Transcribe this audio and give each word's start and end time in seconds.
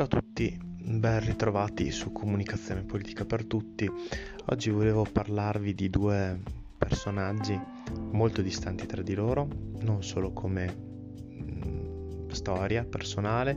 Ciao 0.00 0.08
a 0.08 0.20
tutti, 0.22 0.58
ben 0.62 1.20
ritrovati 1.20 1.90
su 1.90 2.10
Comunicazione 2.10 2.84
Politica 2.84 3.26
per 3.26 3.44
Tutti. 3.44 3.86
Oggi 4.46 4.70
volevo 4.70 5.04
parlarvi 5.04 5.74
di 5.74 5.90
due 5.90 6.40
personaggi 6.78 7.60
molto 8.10 8.40
distanti 8.40 8.86
tra 8.86 9.02
di 9.02 9.12
loro, 9.12 9.46
non 9.80 10.02
solo 10.02 10.32
come 10.32 10.74
mh, 10.74 11.68
mm, 11.68 12.28
storia 12.30 12.82
personale, 12.82 13.54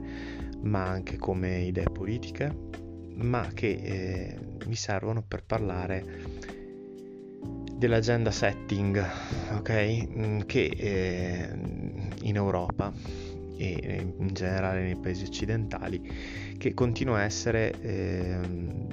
ma 0.63 0.83
anche 0.83 1.15
come 1.15 1.61
idee 1.61 1.89
politiche, 1.89 2.53
ma 3.13 3.47
che 3.53 3.69
eh, 3.69 4.39
mi 4.65 4.75
servono 4.75 5.23
per 5.25 5.45
parlare 5.45 6.03
dell'agenda 7.73 8.31
setting, 8.31 9.01
ok? 9.53 10.07
Mm, 10.13 10.39
che 10.41 10.65
eh, 10.75 11.49
in 12.23 12.35
Europa 12.35 12.91
e 13.71 14.13
in 14.17 14.33
generale 14.33 14.81
nei 14.81 14.95
paesi 14.95 15.23
occidentali 15.25 16.01
che 16.57 16.73
continua 16.73 17.17
a 17.17 17.23
essere 17.23 17.73
eh, 17.81 18.39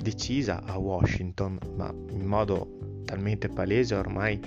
decisa 0.01 0.63
a 0.65 0.79
Washington 0.79 1.59
ma 1.77 1.93
in 2.11 2.25
modo 2.25 3.03
talmente 3.05 3.49
palese 3.49 3.95
ormai 3.95 4.41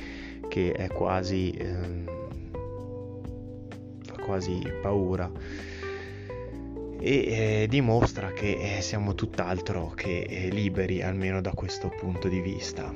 che 0.48 0.72
è 0.72 0.88
quasi 0.88 1.52
eh, 1.52 2.04
fa 4.04 4.22
quasi 4.22 4.62
paura. 4.82 5.30
E 7.00 7.64
eh, 7.64 7.68
dimostra 7.68 8.32
che 8.32 8.78
eh, 8.78 8.82
siamo 8.82 9.14
tutt'altro 9.14 9.92
che 9.96 10.22
eh, 10.22 10.50
liberi 10.50 11.02
almeno 11.02 11.42
da 11.42 11.52
questo 11.52 11.90
punto 11.90 12.30
di 12.30 12.40
vista. 12.40 12.94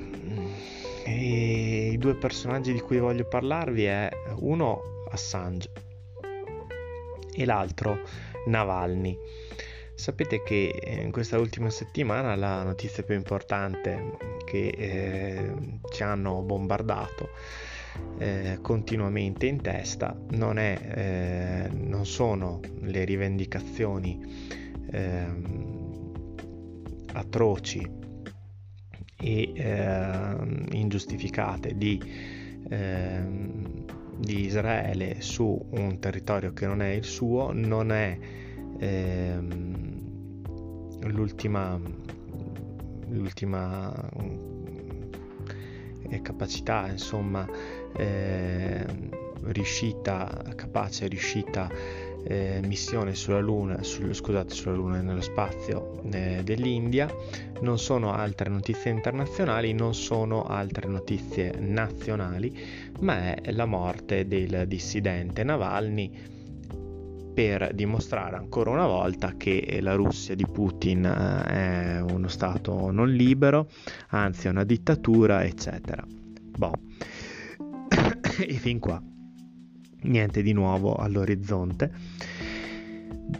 E 1.04 1.90
i 1.92 1.98
due 1.98 2.14
personaggi 2.14 2.72
di 2.72 2.80
cui 2.80 2.98
voglio 2.98 3.26
parlarvi 3.26 3.84
è 3.84 4.08
uno 4.36 4.80
Assange 5.10 5.87
e 7.38 7.44
l'altro 7.44 8.00
Navalny. 8.46 9.16
Sapete 9.94 10.42
che 10.42 10.68
eh, 10.68 11.02
in 11.02 11.10
questa 11.10 11.38
ultima 11.38 11.70
settimana 11.70 12.36
la 12.36 12.62
notizia 12.62 13.02
più 13.02 13.14
importante 13.14 14.16
che 14.44 14.68
eh, 14.68 15.54
ci 15.92 16.02
hanno 16.02 16.42
bombardato 16.42 17.30
eh, 18.18 18.58
continuamente 18.62 19.46
in 19.46 19.60
testa 19.60 20.16
non, 20.30 20.58
è, 20.58 21.66
eh, 21.68 21.68
non 21.72 22.06
sono 22.06 22.60
le 22.80 23.04
rivendicazioni 23.04 24.20
ehm, 24.90 26.12
atroci 27.12 27.90
e 29.20 29.52
ehm, 29.54 30.66
ingiustificate 30.72 31.76
di 31.76 32.00
ehm, 32.68 33.57
di 34.18 34.44
Israele 34.46 35.20
su 35.20 35.66
un 35.70 35.98
territorio 35.98 36.52
che 36.52 36.66
non 36.66 36.82
è 36.82 36.88
il 36.88 37.04
suo 37.04 37.52
non 37.52 37.92
è 37.92 38.18
ehm, 38.78 39.98
l'ultima, 41.06 41.80
l'ultima 43.08 44.10
eh, 46.08 46.20
capacità 46.20 46.88
insomma 46.88 47.48
eh, 47.96 48.84
riuscita 49.44 50.52
capace 50.56 51.06
riuscita 51.06 51.70
eh, 52.24 52.60
missione 52.64 53.14
sulla 53.14 53.40
Luna, 53.40 53.82
sul, 53.82 54.14
scusate, 54.14 54.52
sulla 54.52 54.74
Luna 54.74 55.00
nello 55.00 55.20
spazio 55.20 55.77
eh, 56.12 56.42
dell'India, 56.42 57.08
non 57.60 57.78
sono 57.78 58.12
altre 58.12 58.48
notizie 58.48 58.90
internazionali, 58.90 59.72
non 59.72 59.94
sono 59.94 60.44
altre 60.44 60.88
notizie 60.88 61.52
nazionali, 61.58 62.56
ma 63.00 63.34
è 63.34 63.52
la 63.52 63.66
morte 63.66 64.26
del 64.26 64.64
dissidente 64.66 65.42
Navalny 65.44 66.36
per 67.34 67.72
dimostrare 67.72 68.34
ancora 68.34 68.70
una 68.70 68.86
volta 68.86 69.34
che 69.36 69.78
la 69.80 69.94
Russia 69.94 70.34
di 70.34 70.44
Putin 70.44 71.04
eh, 71.04 71.44
è 71.44 72.00
uno 72.00 72.28
Stato 72.28 72.90
non 72.90 73.10
libero, 73.10 73.68
anzi 74.08 74.48
è 74.48 74.50
una 74.50 74.64
dittatura, 74.64 75.44
eccetera. 75.44 76.04
Boh. 76.06 76.72
e 78.44 78.54
fin 78.54 78.78
qua 78.80 79.00
niente 80.02 80.42
di 80.42 80.52
nuovo 80.52 80.94
all'orizzonte. 80.94 81.90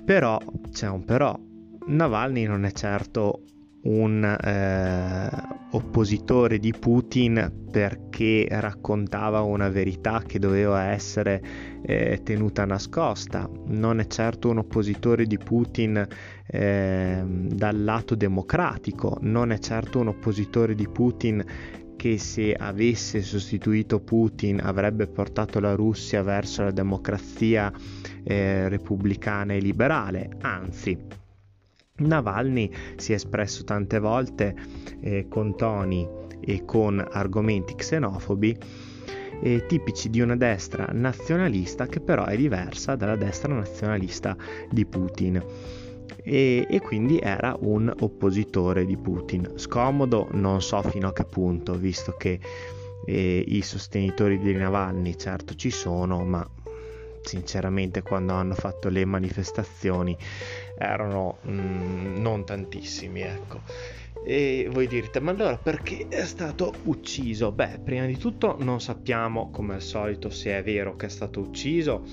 Però 0.05 0.41
c'è 0.73 0.89
un 0.89 1.05
però. 1.05 1.47
Navalny 1.89 2.45
non 2.45 2.65
è 2.65 2.73
certo 2.73 3.45
un 3.85 4.23
eh, 4.23 5.31
oppositore 5.71 6.59
di 6.59 6.75
Putin 6.79 7.67
perché 7.71 8.47
raccontava 8.51 9.41
una 9.41 9.71
verità 9.71 10.23
che 10.27 10.39
doveva 10.39 10.91
essere 10.91 11.43
eh, 11.83 12.21
tenuta 12.23 12.67
nascosta, 12.67 13.49
non 13.69 14.01
è 14.01 14.07
certo 14.07 14.51
un 14.51 14.59
oppositore 14.59 15.25
di 15.25 15.39
Putin 15.39 16.07
eh, 16.47 17.23
dal 17.25 17.83
lato 17.83 18.15
democratico, 18.15 19.17
non 19.23 19.51
è 19.51 19.59
certo 19.59 20.01
un 20.01 20.09
oppositore 20.09 20.75
di 20.75 20.89
Putin 20.89 21.43
che 21.97 22.19
se 22.19 22.53
avesse 22.53 23.23
sostituito 23.23 24.01
Putin 24.01 24.61
avrebbe 24.63 25.07
portato 25.07 25.59
la 25.59 25.75
Russia 25.75 26.23
verso 26.23 26.63
la 26.65 26.71
democrazia 26.71 27.73
eh, 28.25 28.69
repubblicana 28.69 29.55
e 29.55 29.59
liberale, 29.59 30.29
anzi 30.43 31.27
Navalny 31.99 32.71
si 32.97 33.13
è 33.13 33.15
espresso 33.17 33.65
tante 33.65 33.99
volte 33.99 34.55
eh, 35.01 35.27
con 35.29 35.57
toni 35.57 36.07
e 36.41 36.65
con 36.65 37.05
argomenti 37.11 37.75
xenofobi 37.75 38.57
eh, 39.41 39.67
tipici 39.67 40.11
di 40.11 40.21
una 40.21 40.37
destra 40.37 40.89
nazionalista 40.93 41.87
che 41.87 42.01
però 42.01 42.25
è 42.25 42.37
diversa 42.37 42.97
dalla 42.97 43.17
destra 43.17 43.53
nazionalista 43.53 44.37
di 44.71 44.85
Putin 44.85 45.43
e, 46.23 46.67
e, 46.69 46.81
quindi 46.81 47.19
era 47.19 47.57
un 47.61 47.93
oppositore 48.01 48.85
di 48.85 48.97
Putin. 48.97 49.53
Scomodo 49.55 50.29
non 50.33 50.61
so 50.61 50.83
fino 50.83 51.09
a 51.09 51.13
che 51.13 51.25
punto, 51.25 51.75
visto 51.75 52.13
che 52.19 52.39
eh, 53.07 53.45
i 53.47 53.63
sostenitori 53.63 54.39
di 54.39 54.53
Navalny 54.53 55.17
certo 55.17 55.55
ci 55.55 55.71
sono, 55.71 56.25
ma 56.25 56.47
sinceramente 57.23 58.03
quando 58.03 58.33
hanno 58.35 58.55
fatto 58.55 58.89
le 58.89 59.05
manifestazioni 59.05 60.17
erano 60.79 61.39
mm, 61.47 62.17
non 62.17 62.45
tantissimi, 62.45 63.21
ecco. 63.21 63.61
E 64.25 64.69
voi 64.71 64.87
direte, 64.87 65.21
ma 65.21 65.31
allora 65.31 65.57
perché 65.57 66.07
è 66.09 66.25
stato 66.27 66.75
ucciso? 66.85 67.53
Beh, 67.53 67.81
prima 67.83 68.05
di 68.05 68.19
tutto 68.19 68.57
non 68.59 68.81
sappiamo, 68.81 69.51
come 69.51 69.75
al 69.75 69.83
solito, 69.83 70.29
se 70.29 70.59
è 70.59 70.63
vero 70.63 70.97
che 70.97 71.07
è 71.07 71.09
stato 71.09 71.41
ucciso 71.41 72.05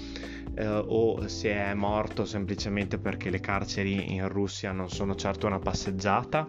eh, 0.55 0.65
o 0.65 1.27
se 1.27 1.51
è 1.51 1.73
morto 1.73 2.23
semplicemente 2.23 2.97
perché 2.97 3.29
le 3.29 3.39
carceri 3.39 4.13
in 4.13 4.27
Russia 4.29 4.71
non 4.71 4.89
sono 4.89 5.15
certo 5.15 5.47
una 5.47 5.59
passeggiata. 5.59 6.47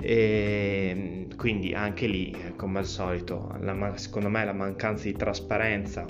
E 0.00 1.26
quindi 1.36 1.74
anche 1.74 2.06
lì, 2.06 2.34
come 2.56 2.78
al 2.78 2.86
solito, 2.86 3.54
la, 3.60 3.96
secondo 3.96 4.28
me 4.28 4.44
la 4.44 4.52
mancanza 4.52 5.04
di 5.04 5.12
trasparenza 5.12 6.06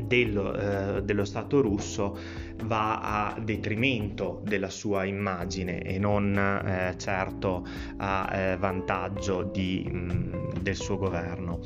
dello, 0.00 0.54
eh, 0.54 1.02
dello 1.02 1.24
Stato 1.24 1.60
russo 1.60 2.18
va 2.64 3.32
a 3.32 3.40
detrimento 3.40 4.40
della 4.44 4.70
sua 4.70 5.04
immagine 5.04 5.82
e 5.82 5.98
non 5.98 6.36
eh, 6.36 6.94
certo 6.96 7.66
a 7.98 8.30
eh, 8.32 8.56
vantaggio 8.56 9.42
di, 9.42 9.88
mh, 9.90 10.60
del 10.60 10.76
suo 10.76 10.96
governo. 10.96 11.60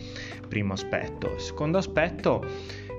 Primo 0.49 0.73
aspetto. 0.73 1.39
Secondo 1.39 1.79
aspetto, 1.79 2.45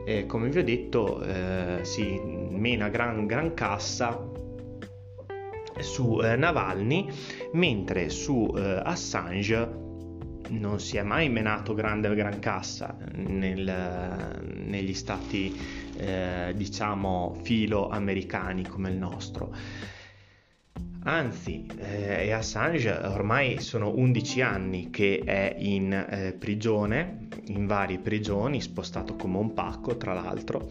eh, 0.05 0.25
come 0.25 0.49
vi 0.49 0.59
ho 0.59 0.63
detto, 0.63 1.21
eh, 1.21 1.79
si 1.83 2.19
mena 2.51 2.89
gran, 2.89 3.25
gran 3.25 3.53
cassa 3.53 4.27
su 5.79 6.19
eh, 6.21 6.35
Navalny, 6.35 7.07
mentre 7.53 8.09
su 8.09 8.51
Assange 8.53 9.87
non 10.49 10.79
si 10.79 10.97
è 10.97 11.03
mai 11.03 11.29
menato 11.29 11.73
grande 11.73 12.13
gran 12.15 12.39
cassa 12.39 12.97
nel, 13.15 14.41
negli 14.65 14.93
stati 14.93 15.55
eh, 15.97 16.53
diciamo 16.55 17.39
filo 17.43 17.89
americani 17.89 18.65
come 18.67 18.89
il 18.89 18.97
nostro. 18.97 19.53
Anzi 21.03 21.65
eh, 21.77 22.31
Assange 22.31 22.91
ormai 22.91 23.61
sono 23.61 23.89
11 23.95 24.41
anni 24.41 24.89
che 24.89 25.21
è 25.23 25.55
in 25.57 25.93
eh, 25.93 26.33
prigione 26.37 27.27
in 27.47 27.65
varie 27.67 27.99
prigioni 27.99 28.61
spostato 28.61 29.15
come 29.15 29.37
un 29.37 29.53
pacco 29.53 29.97
tra 29.97 30.13
l'altro. 30.13 30.69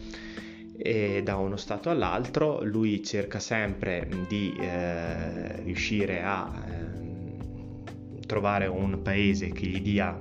E 0.81 1.21
da 1.23 1.35
uno 1.35 1.57
stato 1.57 1.89
all'altro, 1.89 2.63
lui 2.63 3.03
cerca 3.03 3.39
sempre 3.39 4.07
di 4.27 4.55
eh, 4.57 5.61
riuscire 5.63 6.23
a 6.23 6.53
eh, 6.55 6.78
trovare 8.29 8.67
un 8.67 9.01
paese 9.01 9.49
che 9.49 9.65
gli 9.65 9.81
dia 9.81 10.15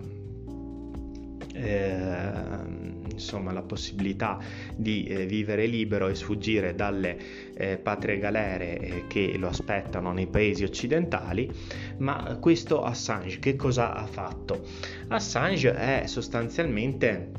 eh, 1.53 3.09
insomma, 3.13 3.53
la 3.53 3.61
possibilità 3.61 4.39
di 4.75 5.05
eh, 5.05 5.27
vivere 5.27 5.67
libero 5.67 6.09
e 6.09 6.15
sfuggire 6.15 6.75
dalle 6.75 7.19
eh, 7.55 7.77
patrie 7.77 8.19
galere 8.19 8.79
eh, 8.79 9.05
che 9.09 9.37
lo 9.37 9.49
aspettano 9.49 10.13
nei 10.13 10.27
paesi 10.27 10.65
occidentali, 10.65 11.53
ma 11.99 12.39
questo 12.41 12.83
Assange 12.83 13.41
che 13.41 13.57
cosa 13.57 13.93
ha 13.93 14.07
fatto? 14.07 14.65
Assange 15.09 15.75
è 15.75 16.07
sostanzialmente 16.07 17.33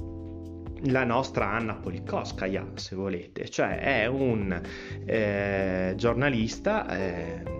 la 0.83 1.03
nostra 1.03 1.49
Anna 1.49 1.73
Politkovskaya, 1.73 2.73
se 2.75 2.95
volete, 2.95 3.49
cioè 3.49 3.79
è 3.79 4.05
un 4.05 4.61
eh, 5.05 5.93
giornalista 5.97 6.87
eh, 6.87 7.58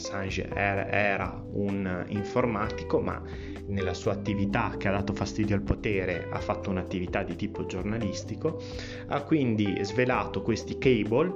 Assange 0.00 0.48
era, 0.52 0.88
era, 0.88 1.44
un 1.52 2.04
informatico, 2.08 3.00
ma 3.00 3.22
nella 3.66 3.94
sua 3.94 4.12
attività 4.12 4.74
che 4.78 4.88
ha 4.88 4.92
dato 4.92 5.12
fastidio 5.12 5.54
al 5.54 5.62
potere 5.62 6.26
ha 6.30 6.40
fatto 6.40 6.70
un'attività 6.70 7.22
di 7.22 7.36
tipo 7.36 7.66
giornalistico, 7.66 8.60
ha 9.08 9.22
quindi 9.22 9.78
svelato 9.82 10.42
questi 10.42 10.78
cable 10.78 11.34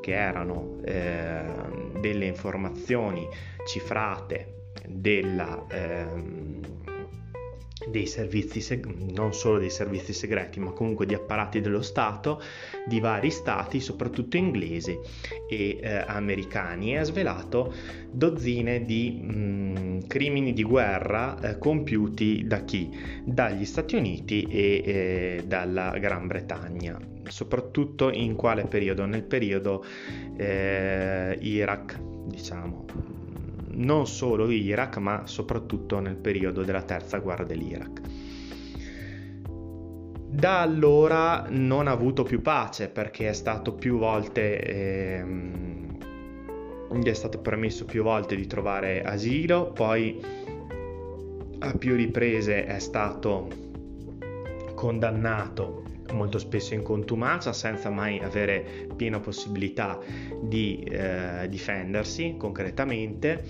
che 0.00 0.14
erano 0.14 0.78
eh, 0.84 1.42
delle 2.00 2.26
informazioni 2.26 3.28
cifrate 3.66 4.70
della... 4.86 5.66
Eh, 5.68 6.67
dei 7.90 8.06
servizi, 8.06 8.60
seg- 8.60 8.86
non 9.12 9.32
solo 9.32 9.58
dei 9.58 9.70
servizi 9.70 10.12
segreti, 10.12 10.60
ma 10.60 10.72
comunque 10.72 11.06
di 11.06 11.14
apparati 11.14 11.60
dello 11.60 11.82
Stato 11.82 12.40
di 12.86 13.00
vari 13.00 13.30
stati, 13.30 13.80
soprattutto 13.80 14.36
inglesi 14.36 14.98
e 15.48 15.78
eh, 15.80 16.04
americani, 16.06 16.92
e 16.92 16.98
ha 16.98 17.04
svelato 17.04 17.72
dozzine 18.10 18.84
di 18.84 19.20
mh, 19.20 19.32
mm, 19.32 19.98
crimini 20.06 20.52
di 20.52 20.62
guerra 20.62 21.38
eh, 21.40 21.58
compiuti 21.58 22.46
da 22.46 22.64
chi? 22.64 22.90
Dagli 23.24 23.64
Stati 23.64 23.96
Uniti 23.96 24.42
e 24.44 24.82
eh, 24.84 25.44
dalla 25.46 25.96
Gran 25.98 26.26
Bretagna. 26.26 26.98
Soprattutto 27.28 28.10
in 28.10 28.34
quale 28.34 28.64
periodo? 28.64 29.04
Nel 29.04 29.24
periodo 29.24 29.84
eh, 30.36 31.36
Iraq, 31.40 31.98
diciamo, 32.26 32.86
non 33.78 34.06
solo 34.06 34.50
Iraq, 34.50 34.96
ma 34.98 35.26
soprattutto 35.26 35.98
nel 35.98 36.16
periodo 36.16 36.62
della 36.62 36.82
terza 36.82 37.18
guerra 37.18 37.44
dell'Iraq. 37.44 38.00
Da 40.30 40.60
allora 40.60 41.46
non 41.48 41.88
ha 41.88 41.90
avuto 41.90 42.22
più 42.22 42.40
pace 42.42 42.88
perché 42.88 43.28
è 43.28 43.32
stato 43.32 43.72
più 43.72 43.98
volte 43.98 44.60
ehm, 44.60 45.78
gli 47.00 47.08
è 47.08 47.14
stato 47.14 47.38
permesso 47.38 47.84
più 47.84 48.02
volte 48.02 48.36
di 48.36 48.46
trovare 48.46 49.02
asilo, 49.02 49.72
poi 49.72 50.20
a 51.60 51.72
più 51.72 51.96
riprese 51.96 52.66
è 52.66 52.78
stato 52.78 53.48
condannato 54.74 55.87
molto 56.14 56.38
spesso 56.38 56.74
in 56.74 56.82
contumacia 56.82 57.52
senza 57.52 57.90
mai 57.90 58.18
avere 58.18 58.86
piena 58.96 59.20
possibilità 59.20 59.98
di 60.42 60.82
eh, 60.82 61.46
difendersi 61.48 62.34
concretamente. 62.38 63.44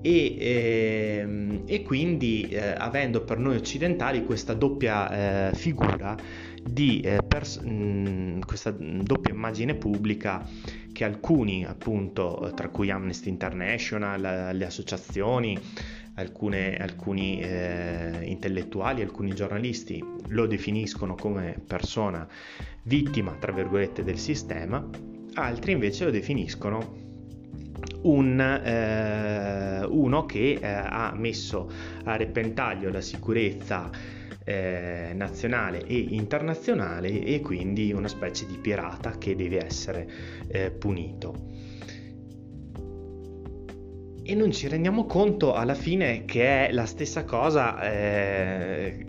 E, 0.00 0.36
eh, 0.38 1.62
e 1.66 1.82
quindi 1.82 2.42
eh, 2.42 2.60
avendo 2.60 3.24
per 3.24 3.38
noi 3.38 3.56
occidentali 3.56 4.24
questa 4.24 4.54
doppia 4.54 5.50
eh, 5.50 5.54
figura 5.54 6.16
di 6.62 7.00
eh, 7.00 7.18
pers- 7.26 7.58
mh, 7.58 8.40
questa 8.46 8.70
doppia 8.70 9.32
immagine 9.32 9.74
pubblica 9.74 10.46
che 10.92 11.04
alcuni 11.04 11.64
appunto 11.64 12.52
tra 12.54 12.68
cui 12.68 12.90
Amnesty 12.90 13.28
International 13.28 14.56
le 14.56 14.64
associazioni 14.64 15.58
alcune, 16.18 16.76
alcuni 16.76 17.40
eh, 17.40 18.20
intellettuali, 18.24 19.02
alcuni 19.02 19.34
giornalisti 19.34 20.04
lo 20.28 20.46
definiscono 20.46 21.14
come 21.14 21.56
persona 21.64 22.26
vittima, 22.82 23.36
tra 23.38 23.52
virgolette, 23.52 24.02
del 24.02 24.18
sistema, 24.18 24.86
altri 25.34 25.72
invece 25.72 26.04
lo 26.04 26.10
definiscono 26.10 27.06
un, 28.02 28.40
eh, 28.40 29.84
uno 29.84 30.26
che 30.26 30.58
eh, 30.60 30.66
ha 30.66 31.12
messo 31.16 31.70
a 32.04 32.16
repentaglio 32.16 32.90
la 32.90 33.00
sicurezza 33.00 33.90
eh, 34.44 35.12
nazionale 35.14 35.84
e 35.86 35.98
internazionale 36.10 37.22
e 37.22 37.40
quindi 37.40 37.92
una 37.92 38.08
specie 38.08 38.46
di 38.46 38.56
pirata 38.56 39.18
che 39.18 39.36
deve 39.36 39.64
essere 39.64 40.08
eh, 40.48 40.70
punito 40.70 41.67
e 44.28 44.34
non 44.34 44.52
ci 44.52 44.68
rendiamo 44.68 45.06
conto 45.06 45.54
alla 45.54 45.72
fine 45.72 46.26
che 46.26 46.68
è 46.68 46.72
la 46.72 46.84
stessa 46.84 47.24
cosa 47.24 47.80
eh, 47.80 49.06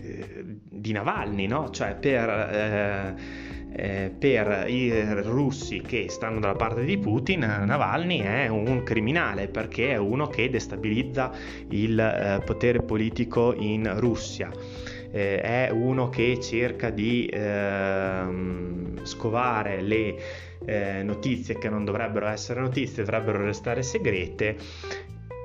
di 0.70 0.94
Navalny, 0.94 1.46
no? 1.46 1.72
Cioè 1.72 1.96
per, 1.96 2.30
eh, 2.30 3.16
eh, 3.74 4.14
per, 4.18 4.64
i 4.70 4.90
russi 5.24 5.82
che 5.82 6.06
stanno 6.08 6.40
dalla 6.40 6.56
parte 6.56 6.86
di 6.86 6.98
Putin, 6.98 7.40
Navalny 7.40 8.20
è 8.20 8.48
un 8.48 8.82
criminale 8.84 9.50
perché 9.50 9.90
è 9.92 9.98
uno 9.98 10.28
che 10.28 10.50
destabilizza 10.50 11.34
il 11.72 12.00
eh, 12.00 12.42
potere 12.46 12.82
politico 12.82 13.54
in 13.54 14.00
Russia. 14.00 14.50
Eh, 15.12 15.42
è 15.42 15.70
uno 15.70 16.08
che 16.08 16.40
cerca 16.40 16.92
di 16.92 17.30
ehm, 17.30 19.04
scovare 19.04 19.82
le 19.82 20.48
eh, 20.66 21.04
notizie 21.04 21.58
che 21.58 21.70
non 21.70 21.86
dovrebbero 21.86 22.28
essere 22.28 22.62
notizie, 22.62 23.04
dovrebbero 23.04 23.44
restare 23.44 23.84
segrete 23.84 24.58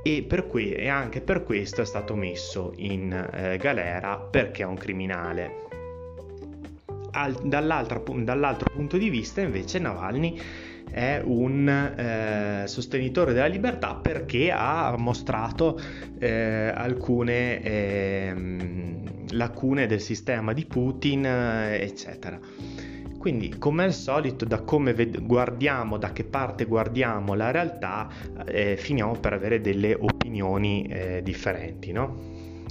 e, 0.02 0.22
per 0.22 0.46
que- 0.46 0.74
e 0.74 0.88
anche 0.88 1.20
per 1.20 1.42
questo 1.44 1.80
è 1.80 1.86
stato 1.86 2.14
messo 2.14 2.72
in 2.76 3.12
eh, 3.12 3.56
galera 3.56 4.18
perché 4.18 4.62
è 4.62 4.66
un 4.66 4.76
criminale. 4.76 5.62
Al, 7.12 7.34
dall'altro, 7.44 8.02
punto 8.02 8.96
di 8.96 9.08
vista 9.08 9.40
invece 9.40 9.78
Navalny 9.78 10.38
è 10.90 11.20
un 11.24 11.68
eh, 11.68 12.66
sostenitore 12.66 13.32
della 13.32 13.46
libertà 13.46 13.94
perché 13.94 14.50
ha 14.52 14.94
mostrato 14.98 15.80
eh, 16.18 16.72
alcune 16.74 17.62
ehm, 17.62 19.04
lacune 19.30 19.86
del 19.86 20.00
sistema 20.00 20.52
di 20.52 20.64
Putin, 20.66 21.24
eh, 21.24 21.82
eccetera. 21.82 22.38
Quindi, 23.24 23.56
come 23.56 23.84
al 23.84 23.94
solito, 23.94 24.44
da 24.44 24.60
come 24.60 24.92
ved- 24.92 25.22
guardiamo, 25.24 25.96
da 25.96 26.12
che 26.12 26.24
parte 26.24 26.66
guardiamo 26.66 27.32
la 27.32 27.50
realtà, 27.50 28.06
eh, 28.44 28.76
finiamo 28.76 29.12
per 29.12 29.32
avere 29.32 29.62
delle 29.62 29.94
opinioni 29.98 30.84
eh, 30.90 31.22
differenti, 31.22 31.90
no? 31.90 32.18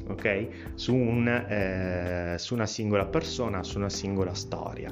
Ok? 0.09 0.47
Su, 0.75 0.93
un, 0.93 1.27
eh, 1.27 2.35
su 2.37 2.53
una 2.53 2.67
singola 2.67 3.07
persona, 3.07 3.63
su 3.63 3.79
una 3.79 3.89
singola 3.89 4.35
storia. 4.35 4.91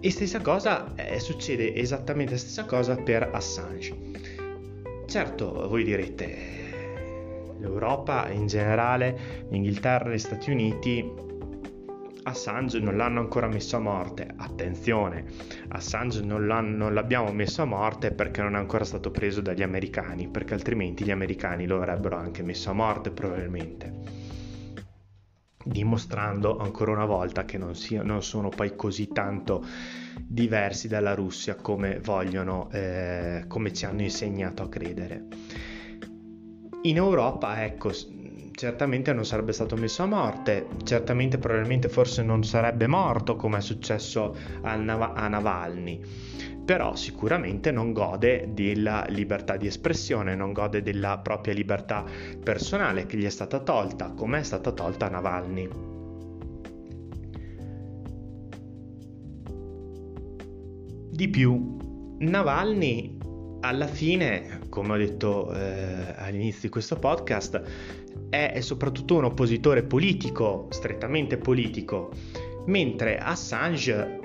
E 0.00 0.10
stessa 0.10 0.42
cosa 0.42 0.94
eh, 0.94 1.18
succede 1.18 1.74
esattamente 1.74 2.32
la 2.32 2.38
stessa 2.38 2.66
cosa 2.66 2.94
per 2.94 3.30
Assange. 3.32 3.96
Certo, 5.06 5.66
voi 5.66 5.82
direte, 5.82 6.36
l'Europa 7.58 8.28
in 8.28 8.48
generale, 8.48 9.46
l'Inghilterra, 9.48 10.12
gli 10.12 10.18
Stati 10.18 10.50
Uniti 10.50 11.23
Assange 12.26 12.80
non 12.80 12.96
l'hanno 12.96 13.20
ancora 13.20 13.48
messo 13.48 13.76
a 13.76 13.80
morte. 13.80 14.26
Attenzione, 14.36 15.26
Assange 15.68 16.22
non, 16.22 16.46
non, 16.46 16.94
l'abbiamo 16.94 17.30
messo 17.32 17.60
a 17.60 17.66
morte 17.66 18.12
perché 18.12 18.40
non 18.40 18.54
è 18.54 18.58
ancora 18.58 18.84
stato 18.84 19.10
preso 19.10 19.42
dagli 19.42 19.62
americani, 19.62 20.28
perché 20.28 20.54
altrimenti 20.54 21.04
gli 21.04 21.10
americani 21.10 21.66
lo 21.66 21.76
avrebbero 21.76 22.16
anche 22.16 22.42
messo 22.42 22.70
a 22.70 22.72
morte 22.72 23.10
probabilmente. 23.10 24.22
Dimostrando 25.62 26.56
ancora 26.56 26.92
una 26.92 27.04
volta 27.04 27.44
che 27.44 27.58
non, 27.58 27.74
sia, 27.74 28.02
non 28.02 28.22
sono 28.22 28.48
poi 28.48 28.74
così 28.74 29.08
tanto 29.08 29.62
diversi 30.18 30.88
dalla 30.88 31.14
Russia 31.14 31.56
come 31.56 32.00
vogliono, 32.00 32.70
eh, 32.70 33.44
come 33.48 33.72
ci 33.74 33.84
hanno 33.84 34.00
insegnato 34.00 34.62
a 34.62 34.68
credere. 34.70 35.24
In 36.82 36.96
Europa, 36.96 37.64
ecco, 37.64 37.92
certamente 38.54 39.12
non 39.12 39.26
sarebbe 39.26 39.52
stato 39.52 39.76
messo 39.76 40.02
a 40.02 40.06
morte, 40.06 40.68
certamente 40.84 41.38
probabilmente 41.38 41.88
forse 41.88 42.22
non 42.22 42.44
sarebbe 42.44 42.86
morto 42.86 43.36
come 43.36 43.58
è 43.58 43.60
successo 43.60 44.36
a, 44.62 44.76
Nav- 44.76 45.16
a 45.16 45.28
Navalny, 45.28 46.00
però 46.64 46.94
sicuramente 46.94 47.70
non 47.72 47.92
gode 47.92 48.50
della 48.52 49.04
libertà 49.08 49.56
di 49.56 49.66
espressione, 49.66 50.34
non 50.36 50.52
gode 50.52 50.82
della 50.82 51.18
propria 51.18 51.52
libertà 51.52 52.04
personale 52.42 53.06
che 53.06 53.16
gli 53.16 53.24
è 53.24 53.30
stata 53.30 53.58
tolta, 53.58 54.10
come 54.10 54.38
è 54.38 54.42
stata 54.42 54.70
tolta 54.70 55.06
a 55.06 55.10
Navalny. 55.10 55.68
Di 61.10 61.28
più, 61.28 61.76
Navalny 62.18 63.18
alla 63.60 63.86
fine, 63.86 64.60
come 64.68 64.92
ho 64.92 64.96
detto 64.96 65.52
eh, 65.54 66.14
all'inizio 66.16 66.62
di 66.62 66.68
questo 66.68 66.96
podcast, 66.96 67.62
è, 68.34 68.60
soprattutto 68.60 69.16
un 69.16 69.24
oppositore 69.24 69.82
politico, 69.84 70.66
strettamente 70.70 71.36
politico, 71.36 72.10
mentre 72.66 73.18
Assange 73.18 74.20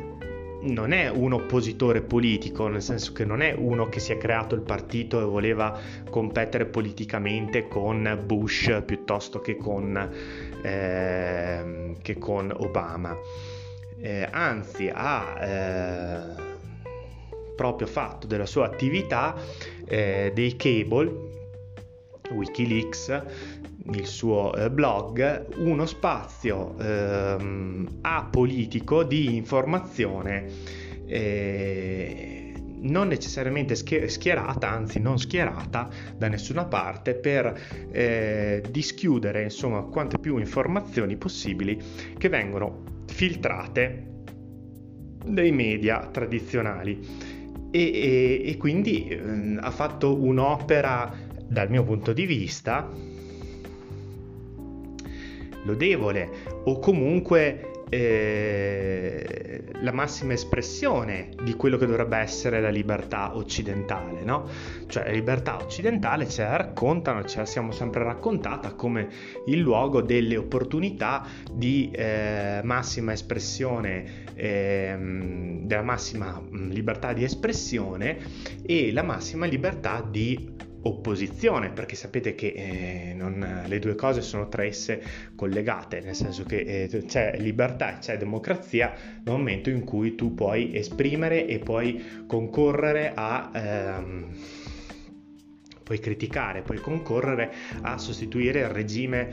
non 0.62 0.92
è 0.92 1.10
un 1.10 1.34
oppositore 1.34 2.02
politico, 2.02 2.68
nel 2.68 2.82
senso 2.82 3.14
che 3.14 3.24
non 3.24 3.42
è 3.42 3.54
uno 3.54 3.88
che 3.88 4.00
si 4.00 4.12
è 4.12 4.18
creato 4.18 4.56
il 4.56 4.62
partito 4.62 5.22
e 5.22 5.24
voleva 5.24 5.80
competere 6.10 6.66
politicamente 6.66 7.68
con 7.68 8.22
Bush 8.26 8.82
piuttosto 8.86 9.40
che 9.40 9.56
con, 9.56 9.96
eh, 10.62 11.96
che 12.02 12.18
con 12.18 12.52
Obama. 12.58 13.16
Eh, 14.02 14.28
anzi, 14.30 14.90
ha 14.92 15.38
eh, 15.40 16.48
proprio 17.56 17.88
fatto 17.88 18.28
della 18.28 18.46
sua 18.46 18.66
attività 18.66 19.36
eh, 19.86 20.32
dei 20.34 20.56
cable, 20.56 21.38
Wikileaks, 22.32 23.24
il 23.96 24.06
suo 24.06 24.54
eh, 24.54 24.70
blog 24.70 25.48
uno 25.58 25.86
spazio 25.86 26.76
ehm, 26.80 28.00
apolitico 28.02 29.04
di 29.04 29.36
informazione 29.36 30.46
eh, 31.06 32.54
non 32.82 33.08
necessariamente 33.08 33.76
schierata, 33.76 34.70
anzi 34.70 35.00
non 35.00 35.18
schierata 35.18 35.90
da 36.16 36.28
nessuna 36.28 36.66
parte 36.66 37.16
per 37.16 37.88
eh, 37.92 38.64
dischiudere 38.70 39.44
insomma 39.44 39.82
quante 39.82 40.18
più 40.18 40.38
informazioni 40.38 41.18
possibili 41.18 41.82
che 42.18 42.30
vengono 42.30 42.84
filtrate 43.08 44.08
dai 45.26 45.52
media 45.52 46.08
tradizionali. 46.12 47.38
E, 47.72 47.80
e, 47.80 48.42
e 48.46 48.58
quindi 48.58 49.08
eh, 49.08 49.58
ha 49.60 49.72
fatto 49.72 50.20
un'opera 50.20 51.14
dal 51.48 51.70
mio 51.70 51.84
punto 51.84 52.14
di 52.14 52.26
vista 52.26 52.90
lodevole 55.64 56.30
o 56.64 56.80
comunque 56.80 57.80
eh, 57.90 59.64
la 59.82 59.92
massima 59.92 60.34
espressione 60.34 61.30
di 61.44 61.56
quello 61.56 61.78
che 61.78 61.88
dovrebbe 61.88 62.18
essere 62.18 62.62
la 62.62 62.70
libertà 62.70 63.36
occidentale, 63.36 64.24
no? 64.24 64.48
Cioè 64.88 65.06
la 65.06 65.12
libertà 65.12 65.58
occidentale 65.58 66.28
ce 66.30 66.44
la 66.44 66.58
raccontano, 66.58 67.26
ce 67.26 67.40
la 67.40 67.46
siamo 67.46 67.72
sempre 67.72 68.04
raccontata 68.04 68.74
come 68.74 69.10
il 69.48 69.60
luogo 69.60 70.02
delle 70.02 70.38
opportunità 70.38 71.26
di 71.52 71.90
eh, 71.92 72.62
massima 72.64 73.14
espressione, 73.14 74.26
eh, 74.36 74.96
della 75.64 75.84
massima 75.84 76.40
mm, 76.40 76.70
libertà 76.70 77.14
di 77.14 77.24
espressione 77.24 78.18
e 78.64 78.92
la 78.92 79.04
massima 79.04 79.48
libertà 79.48 80.06
di 80.08 80.68
opposizione, 80.84 81.70
perché 81.72 81.96
sapete 81.96 82.36
che 82.36 82.54
eh, 82.56 83.14
non, 83.14 83.64
le 83.66 83.80
due 83.80 83.96
cose 83.96 84.22
sono 84.22 84.48
tra 84.48 84.64
esse 84.64 85.02
collegate, 85.36 86.02
nel 86.02 86.16
senso 86.16 86.44
che 86.44 86.88
eh, 86.90 87.04
c'è 87.06 87.38
libertà 87.40 87.96
e 87.96 88.00
c'è 88.00 88.18
democrazia 88.18 88.94
nel 89.24 89.36
momento 89.36 89.70
in 89.70 89.84
cui 89.84 90.16
tu 90.16 90.34
puoi 90.34 90.76
esprimere 90.76 91.48
e 91.48 91.60
puoi 91.60 92.26
concorrere 92.28 93.12
a... 93.14 93.52
Ehm, 93.54 94.28
puoi 95.90 96.00
criticare, 96.00 96.62
puoi 96.62 96.78
concorrere 96.78 97.52
a 97.82 97.98
sostituire 97.98 98.60
il 98.60 98.68
regime 98.68 99.32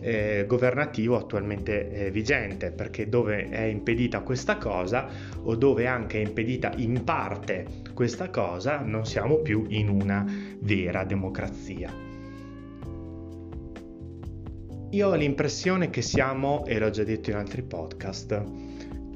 eh, 0.00 0.44
governativo 0.46 1.16
attualmente 1.16 1.90
eh, 1.90 2.10
vigente, 2.10 2.70
perché 2.70 3.08
dove 3.08 3.48
è 3.48 3.62
impedita 3.62 4.20
questa 4.20 4.56
cosa 4.56 5.08
o 5.42 5.54
dove 5.56 5.86
anche 5.86 6.18
è 6.20 6.26
impedita 6.26 6.72
in 6.76 7.04
parte 7.04 7.66
questa 8.00 8.30
cosa, 8.30 8.80
non 8.80 9.04
siamo 9.04 9.40
più 9.40 9.66
in 9.68 9.90
una 9.90 10.24
vera 10.60 11.04
democrazia. 11.04 11.92
Io 14.88 15.06
ho 15.06 15.14
l'impressione 15.14 15.90
che 15.90 16.00
siamo, 16.00 16.64
e 16.64 16.78
l'ho 16.78 16.88
già 16.88 17.04
detto 17.04 17.28
in 17.28 17.36
altri 17.36 17.60
podcast, 17.60 18.42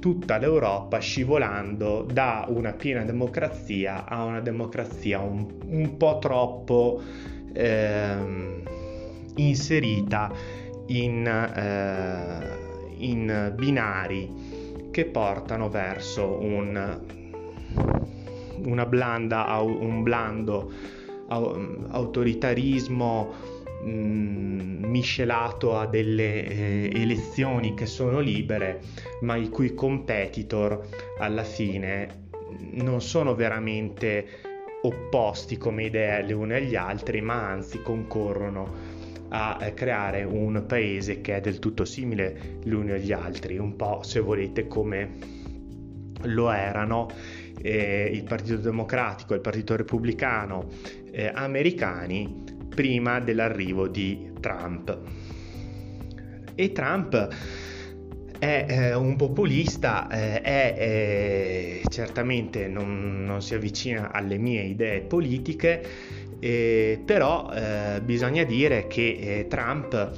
tutta 0.01 0.37
l'Europa 0.37 0.99
scivolando 0.99 2.03
da 2.03 2.45
una 2.47 2.75
piena 2.75 3.05
democrazia 3.05 4.05
a 4.05 4.23
una 4.23 4.41
democrazia 4.41 5.19
un, 5.21 5.47
un 5.65 5.97
po' 5.97 6.19
troppo 6.19 7.01
eh, 7.55 8.63
inserita 9.37 10.31
in, 10.89 11.27
eh, 11.27 12.97
in 12.99 13.51
binari 13.57 14.91
che 14.91 15.07
portano 15.07 15.71
verso 15.71 16.37
un, 16.39 17.23
una 18.65 18.87
blanda, 18.87 19.61
un 19.61 20.03
blando 20.03 20.73
autoritarismo 21.29 23.33
mm, 23.85 24.85
miscelato 24.85 25.79
a 25.79 25.87
delle 25.87 26.47
eh, 26.47 26.91
elezioni 26.95 27.75
che 27.75 27.87
sono 27.87 28.21
libere, 28.21 28.81
ma 29.21 29.37
i 29.37 29.49
cui 29.49 29.75
competitor 29.75 30.87
alla 31.19 31.45
fine 31.45 32.23
non 32.73 33.01
sono 33.01 33.35
veramente 33.35 34.27
opposti 34.83 35.57
come 35.57 35.85
idee 35.85 36.23
le 36.23 36.33
une 36.35 36.57
agli 36.57 36.77
altri, 36.77 37.21
ma 37.21 37.49
anzi 37.49 37.81
concorrono 37.81 39.03
a 39.31 39.59
eh, 39.61 39.75
creare 39.75 40.25
un 40.25 40.65
paese 40.67 41.21
che 41.21 41.37
è 41.37 41.41
del 41.41 41.59
tutto 41.59 41.85
simile 41.85 42.59
gli 42.63 42.73
uni 42.73 42.93
agli 42.93 43.13
altri, 43.13 43.59
un 43.59 43.77
po' 43.77 44.03
se 44.03 44.21
volete 44.21 44.69
come 44.69 45.43
lo 46.23 46.51
erano 46.51 47.09
eh, 47.63 48.11
il 48.13 48.25
Partito 48.25 48.57
Democratico 48.57 49.33
e 49.33 49.37
il 49.37 49.43
Partito 49.43 49.77
Repubblicano 49.77 50.69
eh, 51.11 51.31
americani 51.33 52.43
prima 52.69 53.21
dell'arrivo 53.21 53.89
di 53.89 54.33
Trump. 54.41 54.99
E 56.55 56.73
Trump 56.73 57.29
è 58.39 58.67
eh, 58.69 58.95
un 58.95 59.17
populista, 59.17 60.09
eh, 60.11 60.43
è, 60.43 60.75
eh, 60.77 61.83
certamente 61.89 62.69
non, 62.69 63.25
non, 63.25 63.41
si 63.41 63.55
avvicina 63.55 64.13
alle 64.13 64.37
mie 64.39 64.63
idee 64.63 65.01
politiche, 65.01 65.83
eh, 66.41 67.01
però 67.05 67.51
eh, 67.53 68.01
bisogna 68.03 68.45
dire 68.45 68.87
che 68.87 69.17
eh, 69.21 69.47
Trump 69.49 70.13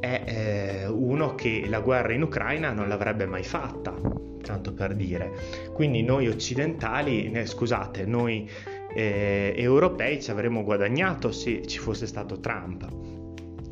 è 0.00 0.22
eh, 0.24 0.86
uno 0.86 1.34
che 1.34 1.64
la 1.66 1.80
guerra 1.80 2.12
in 2.12 2.22
Ucraina 2.22 2.72
non 2.72 2.88
l'avrebbe 2.88 3.26
mai 3.26 3.42
fatta, 3.42 3.94
tanto 4.42 4.72
per 4.72 4.94
dire. 4.94 5.32
Quindi 5.72 6.02
noi 6.02 6.28
occidentali, 6.28 7.30
eh, 7.32 7.46
scusate, 7.46 8.04
noi 8.06 8.48
eh, 8.94 9.52
europei 9.56 10.22
ci 10.22 10.30
avremmo 10.30 10.64
guadagnato 10.64 11.32
se 11.32 11.66
ci 11.66 11.78
fosse 11.78 12.06
stato 12.06 12.40
Trump 12.40 12.88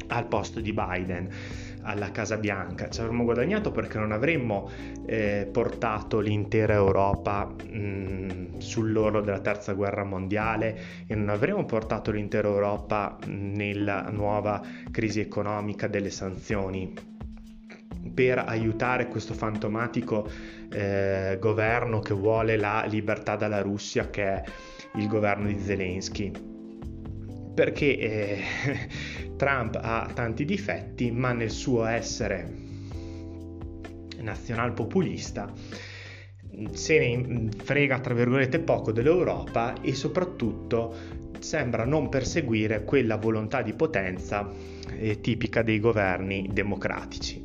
al 0.08 0.26
posto 0.26 0.60
di 0.60 0.72
Biden 0.72 1.28
alla 1.84 2.10
Casa 2.10 2.36
Bianca. 2.36 2.88
Ci 2.88 3.00
avremmo 3.00 3.24
guadagnato 3.24 3.70
perché 3.70 3.98
non 3.98 4.12
avremmo 4.12 4.68
eh, 5.06 5.48
portato 5.50 6.20
l'intera 6.20 6.74
Europa 6.74 7.46
mh, 7.46 8.58
sull'orlo 8.58 9.20
della 9.20 9.40
terza 9.40 9.72
guerra 9.72 10.04
mondiale 10.04 10.78
e 11.06 11.14
non 11.14 11.28
avremmo 11.28 11.64
portato 11.64 12.10
l'intera 12.10 12.48
Europa 12.48 13.16
nella 13.26 14.08
nuova 14.10 14.60
crisi 14.90 15.20
economica 15.20 15.86
delle 15.86 16.10
sanzioni 16.10 16.92
per 18.12 18.38
aiutare 18.38 19.08
questo 19.08 19.32
fantomatico 19.32 20.28
eh, 20.70 21.38
governo 21.40 22.00
che 22.00 22.14
vuole 22.14 22.56
la 22.56 22.84
libertà 22.86 23.36
dalla 23.36 23.62
Russia 23.62 24.10
che 24.10 24.24
è 24.24 24.42
il 24.96 25.08
governo 25.08 25.46
di 25.46 25.58
Zelensky 25.58 26.53
perché 27.54 27.98
eh, 27.98 28.42
Trump 29.36 29.78
ha 29.80 30.10
tanti 30.12 30.44
difetti, 30.44 31.10
ma 31.10 31.32
nel 31.32 31.50
suo 31.50 31.84
essere 31.84 32.62
nazionalpopulista 34.20 35.52
se 36.72 36.98
ne 36.98 37.48
frega 37.56 37.98
tra 37.98 38.14
virgolette 38.14 38.60
poco 38.60 38.92
dell'Europa 38.92 39.74
e 39.80 39.94
soprattutto 39.94 41.22
sembra 41.40 41.84
non 41.84 42.08
perseguire 42.08 42.84
quella 42.84 43.16
volontà 43.16 43.60
di 43.60 43.74
potenza 43.74 44.50
eh, 44.96 45.20
tipica 45.20 45.62
dei 45.62 45.80
governi 45.80 46.48
democratici, 46.52 47.42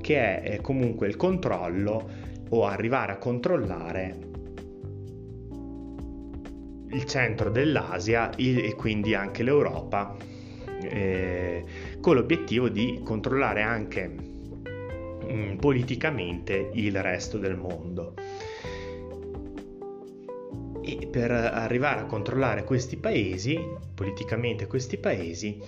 che 0.00 0.40
è 0.42 0.52
eh, 0.52 0.60
comunque 0.60 1.08
il 1.08 1.16
controllo 1.16 2.08
o 2.50 2.66
arrivare 2.66 3.12
a 3.12 3.16
controllare 3.16 4.30
il 6.92 7.04
centro 7.04 7.50
dell'Asia 7.50 8.34
e 8.36 8.74
quindi 8.76 9.14
anche 9.14 9.42
l'Europa, 9.42 10.16
eh, 10.82 11.64
con 12.00 12.16
l'obiettivo 12.16 12.68
di 12.68 13.00
controllare 13.04 13.62
anche 13.62 14.08
mh, 14.08 15.32
mm, 15.32 15.56
politicamente 15.56 16.70
il 16.74 17.00
resto 17.02 17.38
del 17.38 17.56
mondo. 17.56 18.14
E 20.84 21.06
per 21.06 21.30
arrivare 21.30 22.00
a 22.00 22.06
controllare 22.06 22.64
questi 22.64 22.96
paesi, 22.96 23.58
politicamente 23.94 24.66
questi 24.66 24.96
paesi, 24.96 25.60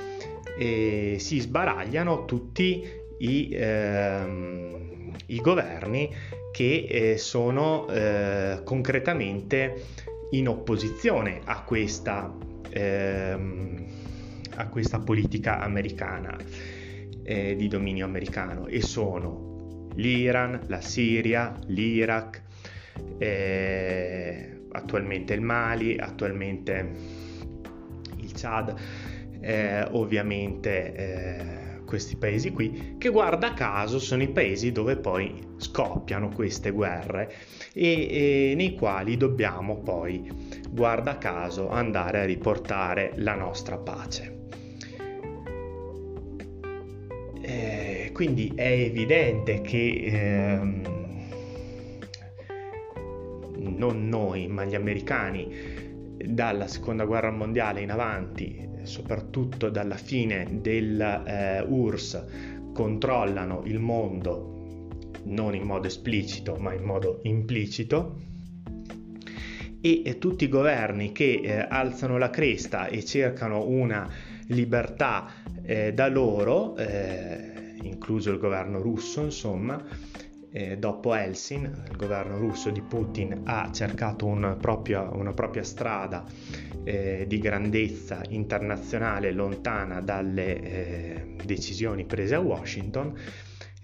eh, 0.59 1.17
si 1.19 1.39
sbaragliano 1.39 2.25
tutti 2.25 2.85
i, 3.19 3.49
ehm, 3.53 5.13
i 5.27 5.41
governi 5.41 6.13
che 6.53 6.87
eh, 6.89 7.17
sono 7.17 7.89
eh, 7.89 8.61
concretamente 8.65 9.83
in 10.31 10.49
opposizione 10.49 11.41
a 11.45 11.63
questa, 11.63 12.35
ehm, 12.71 13.85
a 14.57 14.69
questa 14.69 14.99
politica 14.99 15.61
americana 15.61 16.37
eh, 17.23 17.57
di 17.57 17.69
dominio 17.69 18.05
americano 18.05 18.67
e 18.67 18.83
sono 18.83 19.89
l'Iran, 19.95 20.61
la 20.67 20.81
Siria, 20.81 21.57
l'Iraq, 21.67 22.43
eh, 23.19 24.67
attualmente 24.73 25.35
il 25.35 25.41
Mali, 25.41 25.97
attualmente 25.99 26.91
il 28.17 28.33
Chad, 28.35 28.75
eh, 29.41 29.83
ovviamente 29.91 30.95
eh, 30.95 31.65
questi 31.85 32.17
paesi 32.17 32.51
qui, 32.51 32.97
che 32.99 33.09
guarda 33.11 33.55
caso 33.55 33.99
sono 33.99 34.23
i 34.23 34.29
paesi 34.29 34.73
dove 34.73 34.97
poi 34.97 35.39
scoppiano 35.57 36.29
queste 36.29 36.71
guerre 36.71 37.33
e, 37.75 38.51
e 38.51 38.55
nei 38.55 38.75
quali 38.75 39.17
dobbiamo 39.17 39.81
poi, 39.81 40.31
guarda 40.71 41.19
caso, 41.19 41.69
andare 41.69 42.21
a 42.21 42.25
riportare 42.25 43.13
la 43.17 43.35
nostra 43.35 43.77
pace. 43.77 44.43
Eh, 47.43 48.11
quindi 48.15 48.53
è 48.55 48.71
evidente 48.71 49.61
che 49.61 50.03
ehm, 50.07 50.83
non 53.57 54.09
noi, 54.09 54.47
ma 54.47 54.65
gli 54.65 54.75
americani 54.75 55.83
dalla 56.25 56.69
seconda 56.69 57.05
guerra 57.05 57.31
mondiale 57.31 57.83
in 57.83 57.91
avanti 57.91 58.73
soprattutto 58.85 59.71
dalla 59.71 59.97
fine 59.97 60.47
del 60.61 61.01
eh, 61.01 61.65
controllano 62.73 63.63
il 63.65 63.79
mondo 63.79 64.54
non 65.25 65.55
in 65.55 65.63
modo 65.63 65.87
esplicito 65.87 66.57
ma 66.57 66.73
in 66.73 66.83
modo 66.83 67.21
implicito. 67.23 68.33
E 69.81 70.03
eh, 70.05 70.19
tutti 70.19 70.45
i 70.45 70.49
governi 70.49 71.13
che 71.13 71.41
eh, 71.43 71.67
alzano 71.69 72.17
la 72.17 72.31
cresta 72.31 72.87
e 72.87 73.05
cercano 73.05 73.67
una 73.67 74.09
libertà 74.47 75.31
eh, 75.63 75.93
da 75.93 76.09
loro, 76.09 76.77
eh, 76.77 77.77
incluso 77.83 78.31
il 78.31 78.39
governo 78.39 78.81
russo, 78.81 79.23
insomma, 79.23 79.83
eh, 80.51 80.79
dopo 80.79 81.15
Helsin, 81.15 81.85
il 81.91 81.97
governo 81.97 82.39
russo 82.39 82.71
di 82.71 82.81
Putin 82.81 83.43
ha 83.45 83.71
cercato 83.73 84.25
una 84.25 84.55
propria, 84.55 85.11
una 85.11 85.33
propria 85.33 85.65
strada 85.65 86.25
eh, 86.85 87.25
di 87.27 87.39
grandezza 87.39 88.23
internazionale 88.29 89.33
lontana 89.33 90.01
dalle 90.01 91.37
decisioni 91.45 92.05
prese 92.05 92.37
a 92.37 92.41
Washington, 92.41 93.15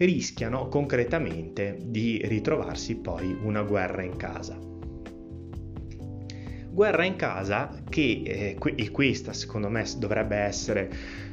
rischiano 0.05 0.69
concretamente 0.69 1.79
di 1.83 2.21
ritrovarsi 2.25 2.97
poi 2.97 3.37
una 3.43 3.63
guerra 3.63 4.03
in 4.03 4.17
casa. 4.17 4.59
Guerra 6.73 7.05
in 7.05 7.17
casa 7.17 7.83
che, 7.89 8.23
eh, 8.25 8.57
e 8.77 8.91
questa 8.91 9.33
secondo 9.33 9.69
me 9.69 9.85
dovrebbe 9.99 10.37
essere 10.37 10.91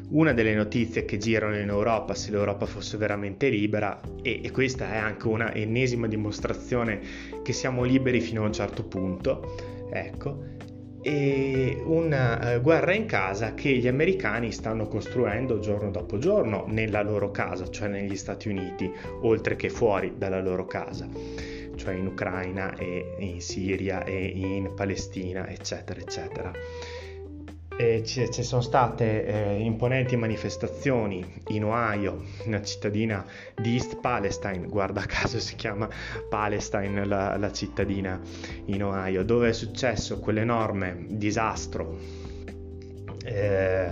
una 0.09 0.33
delle 0.33 0.55
notizie 0.55 1.05
che 1.05 1.17
girano 1.17 1.57
in 1.57 1.67
Europa 1.69 2.13
se 2.15 2.31
l'Europa 2.31 2.65
fosse 2.65 2.97
veramente 2.97 3.50
libera 3.50 4.00
e, 4.21 4.41
e 4.43 4.51
questa 4.51 4.91
è 4.91 4.97
anche 4.97 5.27
una 5.27 5.53
ennesima 5.53 6.07
dimostrazione 6.07 7.00
che 7.43 7.53
siamo 7.53 7.83
liberi 7.83 8.19
fino 8.21 8.43
a 8.43 8.45
un 8.45 8.53
certo 8.53 8.83
punto, 8.83 9.55
ecco, 9.91 10.43
e 11.08 11.82
una 11.86 12.58
uh, 12.58 12.62
guerra 12.62 12.94
in 12.94 13.06
casa 13.06 13.54
che 13.54 13.70
gli 13.70 13.88
americani 13.88 14.52
stanno 14.52 14.90
costruendo 14.90 15.60
giorno 15.60 15.90
dopo 15.90 16.18
giorno 16.18 16.66
nella 16.68 17.02
loro 17.02 17.32
casa, 17.32 17.70
cioè 17.70 17.88
negli 17.88 18.18
Stati 18.18 18.50
Uniti, 18.50 18.92
oltre 19.22 19.56
che 19.56 19.70
fuori 19.70 20.16
dalla 20.18 20.42
loro 20.42 20.66
casa, 20.66 21.08
cioè 21.76 21.94
in 21.94 22.08
Ucraina 22.08 22.76
e 22.76 23.16
in 23.20 23.40
Siria 23.40 24.04
e 24.04 24.34
in 24.36 24.74
Palestina, 24.76 25.48
eccetera, 25.48 25.98
eccetera 26.02 26.52
eh, 27.77 28.03
ci, 28.03 28.27
sono 28.43 28.62
state 28.62 29.25
eh, 29.25 29.60
imponenti 29.60 30.15
manifestazioni 30.15 31.24
in 31.50 31.63
Ohio, 31.63 32.24
una 32.46 32.62
cittadina 32.63 33.24
di 33.55 33.74
East 33.74 34.00
Palestine, 34.00 34.67
guarda 34.67 35.02
caso 35.06 35.39
si 35.39 35.56
chiama 35.56 35.88
Palestine 36.28 37.06
la, 37.06 37.38
la 37.38 37.52
cittadina 37.52 38.19
in 38.65 38.84
Ohio, 38.84 39.23
dove 39.23 39.49
è 39.49 39.54
successo 39.54 40.19
quell'enorme 40.19 41.06
disastro, 41.08 41.99
eh, 43.23 43.91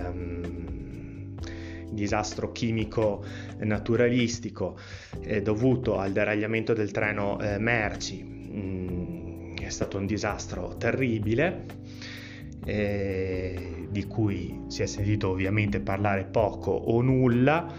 disastro 1.90 2.50
chimico 2.50 3.24
naturalistico 3.58 4.76
eh, 5.20 5.40
dovuto 5.42 5.98
al 5.98 6.10
deragliamento 6.10 6.72
del 6.72 6.90
treno 6.90 7.40
eh, 7.40 7.58
merci. 7.58 8.20
Mm, 8.24 9.54
è 9.62 9.68
stato 9.68 9.96
un 9.96 10.06
disastro 10.06 10.76
terribile 10.76 12.14
eh, 12.66 13.86
di 13.88 14.04
cui 14.06 14.64
si 14.66 14.82
è 14.82 14.86
sentito 14.86 15.30
ovviamente 15.30 15.80
parlare 15.80 16.24
poco 16.24 16.72
o 16.72 17.00
nulla. 17.00 17.72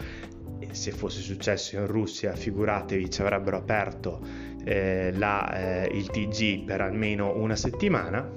Se 0.71 0.91
fosse 0.91 1.21
successo 1.21 1.75
in 1.75 1.87
Russia, 1.87 2.33
figuratevi, 2.33 3.09
ci 3.09 3.21
avrebbero 3.21 3.57
aperto 3.57 4.19
eh, 4.63 5.11
la, 5.13 5.83
eh, 5.83 5.89
il 5.93 6.09
TG 6.09 6.63
per 6.63 6.81
almeno 6.81 7.37
una 7.37 7.55
settimana. 7.55 8.27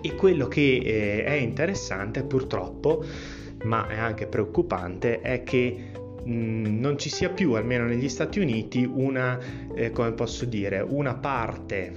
E 0.00 0.14
quello 0.16 0.48
che 0.48 0.80
eh, 0.82 1.24
è 1.24 1.34
interessante 1.34 2.24
purtroppo, 2.24 3.04
ma 3.64 3.86
è 3.88 3.98
anche 3.98 4.26
preoccupante, 4.26 5.20
è 5.20 5.42
che 5.42 5.90
mh, 6.24 6.78
non 6.80 6.98
ci 6.98 7.10
sia 7.10 7.28
più, 7.28 7.52
almeno 7.52 7.84
negli 7.84 8.08
Stati 8.08 8.40
Uniti, 8.40 8.84
una, 8.84 9.38
eh, 9.74 9.90
come 9.90 10.12
posso 10.12 10.46
dire, 10.46 10.80
una 10.80 11.14
parte 11.14 11.92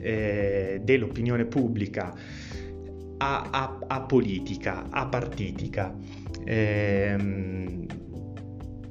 eh, 0.00 0.80
dell'opinione 0.82 1.44
pubblica 1.46 2.14
a, 3.24 3.48
a, 3.50 3.78
a 3.86 4.00
politica, 4.02 4.86
a 4.90 5.06
partitica. 5.06 5.94
Ehm, 6.44 7.86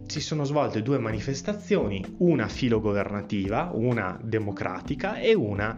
si 0.08 0.20
sono 0.20 0.44
svolte 0.44 0.82
due 0.82 0.98
manifestazioni, 0.98 2.04
una 2.18 2.48
filogovernativa, 2.48 3.72
una 3.74 4.20
democratica 4.22 5.18
e 5.18 5.34
una 5.36 5.76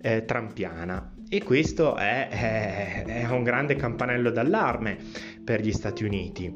eh, 0.00 0.24
trampiana. 0.24 1.12
E 1.28 1.42
questo 1.42 1.96
è, 1.96 2.28
è, 2.28 3.04
è 3.04 3.30
un 3.30 3.42
grande 3.42 3.76
campanello 3.76 4.30
d'allarme 4.30 4.96
per 5.44 5.60
gli 5.60 5.72
Stati 5.72 6.04
Uniti 6.04 6.54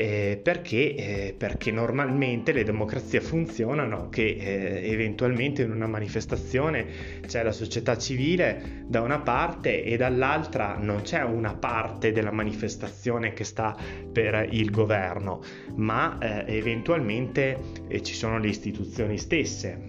eh, 0.00 0.38
perché, 0.40 0.94
eh, 0.94 1.34
perché, 1.36 1.72
normalmente 1.72 2.52
le 2.52 2.62
democrazie 2.62 3.20
funzionano 3.20 4.08
che 4.08 4.26
eh, 4.26 4.92
eventualmente 4.92 5.62
in 5.62 5.72
una 5.72 5.88
manifestazione 5.88 6.86
c'è 7.26 7.42
la 7.42 7.50
società 7.50 7.98
civile 7.98 8.84
da 8.86 9.00
una 9.00 9.18
parte 9.18 9.82
e 9.82 9.96
dall'altra 9.96 10.76
non 10.78 11.00
c'è 11.02 11.24
una 11.24 11.52
parte 11.54 12.12
della 12.12 12.30
manifestazione 12.30 13.32
che 13.32 13.42
sta 13.42 13.76
per 14.12 14.46
il 14.52 14.70
governo, 14.70 15.42
ma 15.74 16.16
eh, 16.20 16.56
eventualmente 16.56 17.58
eh, 17.88 18.00
ci 18.00 18.14
sono 18.14 18.38
le 18.38 18.46
istituzioni 18.46 19.18
stesse, 19.18 19.80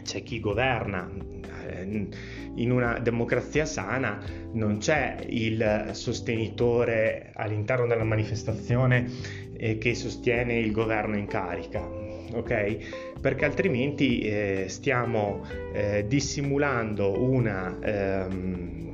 c'è 0.00 0.22
chi 0.22 0.38
governa 0.38 1.37
in 2.54 2.70
una 2.70 2.98
democrazia 2.98 3.64
sana 3.64 4.18
non 4.52 4.78
c'è 4.78 5.16
il 5.28 5.90
sostenitore 5.92 7.30
all'interno 7.34 7.86
della 7.86 8.04
manifestazione 8.04 9.10
eh, 9.56 9.78
che 9.78 9.94
sostiene 9.94 10.58
il 10.58 10.72
governo 10.72 11.16
in 11.16 11.26
carica, 11.26 11.80
ok? 12.32 13.16
Perché 13.20 13.44
altrimenti 13.44 14.20
eh, 14.20 14.64
stiamo 14.68 15.44
eh, 15.72 16.04
dissimulando 16.06 17.20
una... 17.22 17.78
Ehm, 17.82 18.86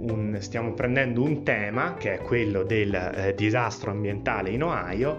un, 0.00 0.36
stiamo 0.38 0.74
prendendo 0.74 1.22
un 1.22 1.42
tema 1.42 1.94
che 1.94 2.14
è 2.14 2.18
quello 2.18 2.62
del 2.62 2.94
eh, 2.94 3.34
disastro 3.34 3.90
ambientale 3.90 4.50
in 4.50 4.62
Ohio 4.62 5.18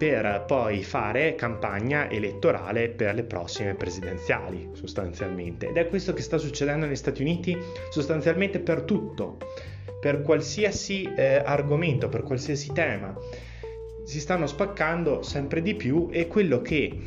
per 0.00 0.44
poi 0.46 0.82
fare 0.82 1.34
campagna 1.34 2.08
elettorale 2.08 2.88
per 2.88 3.14
le 3.14 3.22
prossime 3.22 3.74
presidenziali 3.74 4.70
sostanzialmente. 4.72 5.68
Ed 5.68 5.76
è 5.76 5.88
questo 5.88 6.14
che 6.14 6.22
sta 6.22 6.38
succedendo 6.38 6.86
negli 6.86 6.96
Stati 6.96 7.20
Uniti 7.20 7.54
sostanzialmente 7.90 8.60
per 8.60 8.80
tutto, 8.80 9.36
per 10.00 10.22
qualsiasi 10.22 11.02
eh, 11.02 11.42
argomento, 11.44 12.08
per 12.08 12.22
qualsiasi 12.22 12.72
tema. 12.72 13.14
Si 14.06 14.20
stanno 14.20 14.46
spaccando 14.46 15.20
sempre 15.20 15.60
di 15.60 15.74
più 15.74 16.08
e 16.10 16.28
quello 16.28 16.62
che 16.62 16.98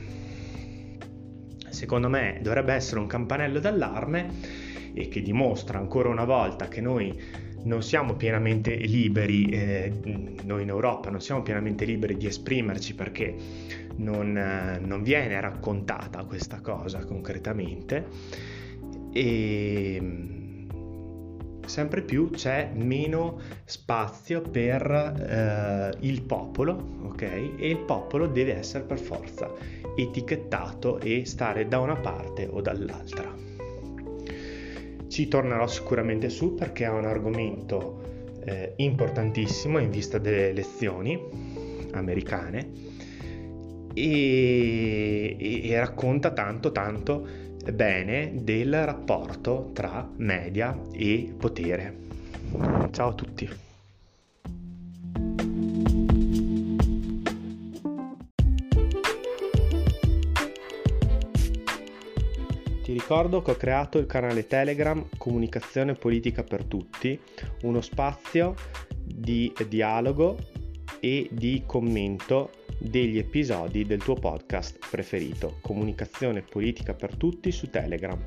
secondo 1.69 2.09
me 2.09 2.41
dovrebbe 2.43 2.75
essere 2.75 2.99
un 2.99 3.07
campanello 3.07 3.59
d'allarme 3.59 4.29
e 4.93 5.07
che 5.07 5.23
dimostra 5.23 5.79
ancora 5.79 6.09
una 6.09 6.25
volta 6.25 6.67
che 6.67 6.79
noi 6.79 7.19
non 7.63 7.83
siamo 7.83 8.15
pienamente 8.15 8.75
liberi, 8.75 9.49
eh, 9.49 9.91
noi 10.43 10.63
in 10.63 10.69
Europa 10.69 11.09
non 11.09 11.21
siamo 11.21 11.41
pienamente 11.41 11.85
liberi 11.85 12.17
di 12.17 12.25
esprimerci 12.25 12.95
perché 12.95 13.35
non, 13.97 14.37
eh, 14.37 14.79
non 14.79 15.03
viene 15.03 15.39
raccontata 15.39 16.23
questa 16.25 16.61
cosa 16.61 17.05
concretamente 17.05 18.05
e 19.11 19.97
mm, 20.01 20.69
sempre 21.65 22.01
più 22.01 22.29
c'è 22.31 22.71
meno 22.73 23.39
spazio 23.63 24.41
per 24.41 24.91
eh, 24.91 25.97
il 26.05 26.21
popolo, 26.23 26.99
ok? 27.03 27.21
E 27.21 27.69
il 27.69 27.79
popolo 27.79 28.27
deve 28.27 28.57
essere 28.57 28.83
per 28.83 28.99
forza 28.99 29.51
etichettato 29.95 30.99
e 30.99 31.25
stare 31.25 31.67
da 31.67 31.79
una 31.79 31.95
parte 31.95 32.47
o 32.49 32.61
dall'altra. 32.61 33.52
Ci 35.13 35.27
tornerò 35.27 35.67
sicuramente 35.67 36.27
su 36.29 36.55
perché 36.55 36.85
è 36.85 36.89
un 36.89 37.05
argomento 37.05 38.31
eh, 38.45 38.73
importantissimo 38.77 39.77
in 39.77 39.91
vista 39.91 40.17
delle 40.17 40.49
elezioni 40.49 41.21
americane 41.91 42.71
e, 43.93 45.37
e 45.69 45.77
racconta 45.77 46.31
tanto 46.31 46.71
tanto 46.71 47.27
bene 47.71 48.31
del 48.41 48.85
rapporto 48.85 49.69
tra 49.71 50.09
media 50.15 50.75
e 50.91 51.31
potere. 51.37 51.95
Ciao 52.89 53.09
a 53.09 53.13
tutti. 53.13 53.72
Ricordo 63.03 63.41
che 63.41 63.51
ho 63.51 63.57
creato 63.57 63.97
il 63.97 64.05
canale 64.05 64.47
Telegram 64.47 65.05
Comunicazione 65.17 65.93
Politica 65.93 66.41
per 66.41 66.63
Tutti, 66.63 67.19
uno 67.63 67.81
spazio 67.81 68.55
di 69.03 69.51
dialogo 69.67 70.37
e 71.01 71.27
di 71.29 71.63
commento 71.65 72.51
degli 72.77 73.17
episodi 73.17 73.83
del 73.83 74.01
tuo 74.01 74.13
podcast 74.13 74.87
preferito, 74.89 75.57
Comunicazione 75.59 76.43
Politica 76.43 76.93
per 76.93 77.17
Tutti 77.17 77.51
su 77.51 77.69
Telegram. 77.69 78.17